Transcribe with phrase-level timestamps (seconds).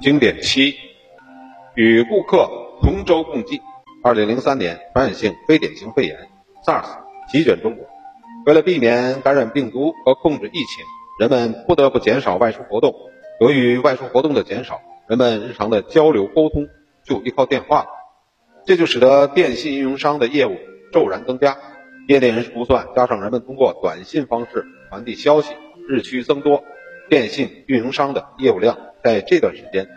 [0.00, 0.76] 经典七，
[1.74, 2.48] 与顾客
[2.80, 3.60] 同舟共济。
[4.04, 6.28] 二零零三年，传染性非典型肺炎
[6.64, 6.86] SARS
[7.32, 7.84] 席卷中国。
[8.46, 10.84] 为了避免感染病毒和控制疫情，
[11.18, 12.94] 人们不得不减少外出活动。
[13.40, 16.68] 由于外出活动的减少，人们日常的交流沟通
[17.04, 17.88] 就依靠电话了，
[18.64, 20.56] 这就使得电信运营商的业务
[20.92, 21.56] 骤然增加。
[22.06, 25.54] 业内人士估算，加上人们通过短信方式传递消息
[25.88, 26.62] 日趋增多，
[27.10, 29.88] 电信运营商的业务量在这段时间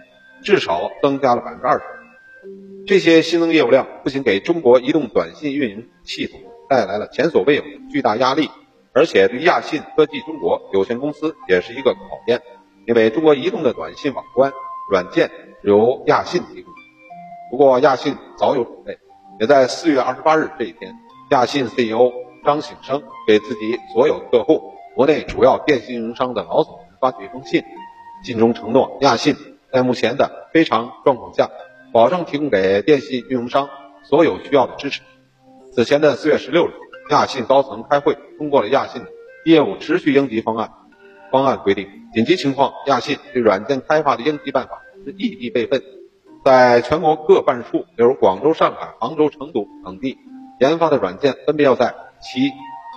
[0.44, 1.86] 至少增加了百分之二十。
[2.88, 8.50] 这些新增业务量不仅给中国移动短信运营系统带来了前所未有的巨大压力，
[8.94, 12.42] 而且对亚信科技中国有限公司也是一个考验。
[12.88, 14.52] 因为中国移动的短信网关
[14.90, 15.30] 软件
[15.62, 16.74] 由亚信提供，
[17.52, 18.98] 不过亚信早有准备，
[19.40, 20.92] 也在四月二十八日这一天，
[21.30, 22.12] 亚信 CEO
[22.44, 27.64] 张醒生给自己所有客户、国内主要电信运营商的老总发去一封信，
[28.24, 29.36] 信中承诺亚信
[29.72, 31.50] 在目前的非常状况下。
[31.94, 33.70] 保证提供给电信运营商
[34.04, 35.02] 所有需要的支持。
[35.74, 36.72] 此前的四月十六日，
[37.10, 39.02] 亚信高层开会通过了亚信
[39.44, 40.72] 业务持续应急方案。
[41.32, 45.84] 方案规定，紧急情况，亚信对软件开发的应急办法是异地备份，
[46.46, 50.18] 在全国各办事处，比如广州、上海、杭州、成都等地
[50.62, 52.52] 研发的软件，分别要在其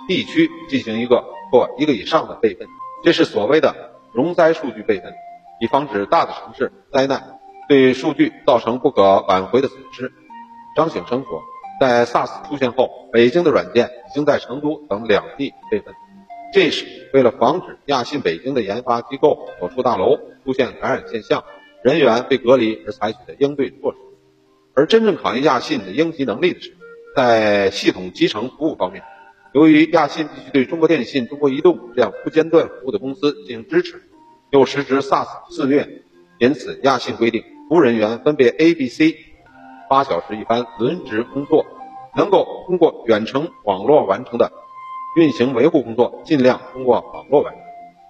[0.07, 2.65] 地区进行一个或一个以上的备份。
[3.03, 3.75] 这是所谓的
[4.13, 5.13] 容灾数据备份，
[5.59, 7.39] 以防止大的城市灾难。
[7.67, 10.11] 对数据造成不可挽回的损失。
[10.75, 11.41] 张醒生说，
[11.79, 15.95] 在 SARS 出现后，北京的软件已经在成都等两地备份，
[16.53, 21.43] 这是为了防止亚信北京的研发机构所处大楼出现感染现象，
[21.83, 23.97] 人员被隔离而采取的应对措施。
[24.75, 26.77] 而真正考验亚信的应急能力的是，
[27.15, 29.01] 在系统集成服务方面，
[29.53, 34.03] 由于亚信必须对中国电信、中国移动这样不间断服务的公司进行支持，
[34.55, 35.85] 又时值 SARS 肆虐，
[36.37, 37.43] 因此亚信规定。
[37.67, 39.17] 服务人员分别 A、B、C，
[39.89, 41.65] 八小时一班轮值工作，
[42.15, 44.53] 能够通过远程网络完成的
[45.17, 47.61] 运行维护工作，尽量通过网络完成。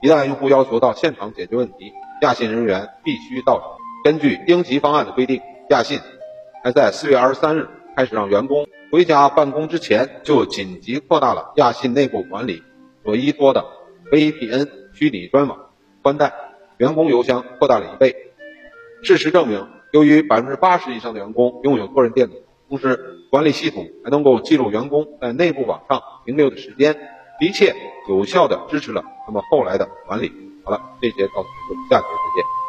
[0.03, 3.67] 一旦用户要求到现场解决问题，亚信人员必须到场。
[4.03, 5.41] 根据应急方案的规定，
[5.71, 5.99] 亚信
[6.63, 12.61] 还在四月二十三日开始让员工回家办公之前，就紧急扩大了亚信内部管理
[13.03, 13.65] 所依托的
[14.11, 15.64] VPN 虚拟专网
[16.05, 16.35] 宽带，
[16.77, 18.15] 员工邮箱扩大了一倍。
[19.01, 22.35] 事实证明，由于百分之八十以上的员工拥有个人电脑，
[22.69, 26.93] 同时管理系统还能够记录员工在内部网上停留的时间，
[27.39, 27.73] 的确
[28.07, 30.31] 有效的支持了他们后来的管理。
[30.63, 32.64] 好了，这节到此结束，下节再见。